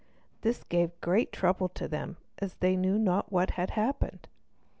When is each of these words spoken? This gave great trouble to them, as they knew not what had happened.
This 0.41 0.63
gave 0.63 0.99
great 0.99 1.31
trouble 1.31 1.69
to 1.69 1.87
them, 1.87 2.17
as 2.39 2.55
they 2.55 2.75
knew 2.75 2.97
not 2.97 3.31
what 3.31 3.51
had 3.51 3.69
happened. 3.69 4.27